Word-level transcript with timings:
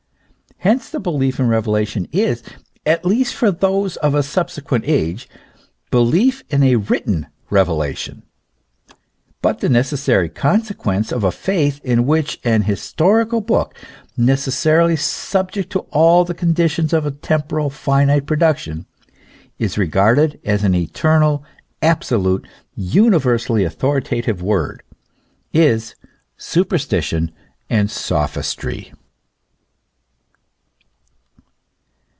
Hence 0.57 0.91
the 0.91 0.99
belief 0.99 1.39
in 1.39 1.47
revelation 1.47 2.07
is, 2.11 2.43
at 2.85 3.03
least 3.03 3.33
for 3.33 3.49
those 3.49 3.95
of 3.97 4.13
a 4.13 4.21
subsequent 4.21 4.83
age, 4.85 5.27
belief 5.89 6.43
in 6.51 6.61
a 6.61 6.75
written 6.75 7.25
revelation; 7.49 8.21
but 9.41 9.57
the 9.57 9.69
necessary 9.69 10.29
consequence 10.29 11.11
of 11.11 11.23
a 11.23 11.31
faith 11.31 11.81
in 11.83 12.05
which 12.05 12.39
an 12.43 12.61
historical 12.63 13.41
book, 13.41 13.73
necessarily 14.15 14.95
subject 14.95 15.71
to 15.71 15.79
all 15.89 16.25
the 16.25 16.35
conditions 16.35 16.93
of 16.93 17.07
a 17.07 17.11
temporal, 17.11 17.71
finite 17.71 18.27
production, 18.27 18.85
is 19.57 19.79
regarded 19.79 20.39
as 20.45 20.63
an 20.63 20.75
eternal, 20.75 21.43
absolute, 21.81 22.47
universally 22.75 23.63
authoritative 23.63 24.43
word, 24.43 24.83
is 25.53 25.95
superstition 26.37 27.31
and 27.67 27.89
sophistry. 27.89 28.93